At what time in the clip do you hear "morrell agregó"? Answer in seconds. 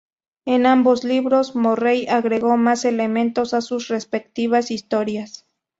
1.55-2.57